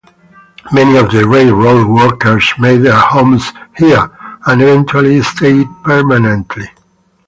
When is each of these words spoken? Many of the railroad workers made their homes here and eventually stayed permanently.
Many 0.71 0.97
of 0.97 1.11
the 1.11 1.27
railroad 1.27 1.85
workers 1.87 2.51
made 2.57 2.77
their 2.79 2.97
homes 2.99 3.51
here 3.77 4.09
and 4.47 4.59
eventually 4.59 5.21
stayed 5.21 5.67
permanently. 5.83 6.65